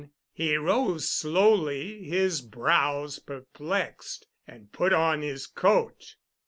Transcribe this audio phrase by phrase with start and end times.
[0.33, 6.15] He rose slowly, his brows perplexed, and put on his coat.